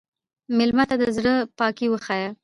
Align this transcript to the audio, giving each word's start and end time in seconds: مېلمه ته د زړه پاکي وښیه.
مېلمه 0.57 0.83
ته 0.89 0.95
د 1.01 1.03
زړه 1.17 1.33
پاکي 1.57 1.87
وښیه. 1.89 2.29